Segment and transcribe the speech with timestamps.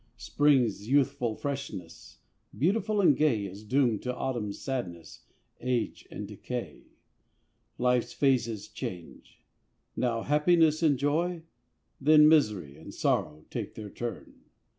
[0.17, 2.21] Spring's youthful freshness,
[2.57, 5.25] beautiful and gay, Is doomed to Autumn's sadness,
[5.59, 6.81] age, decay.
[7.77, 9.43] Life's phases change:
[9.95, 11.43] now happiness and joy;
[11.99, 14.45] Then misery and sorrow take their turn.